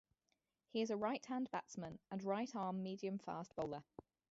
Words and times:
He 0.71 0.81
is 0.81 0.89
a 0.89 0.97
right-hand 0.97 1.51
batsman 1.51 1.99
and 2.09 2.23
right 2.23 2.55
arm 2.55 2.81
medium-fast 2.81 3.55
bowler. 3.55 3.83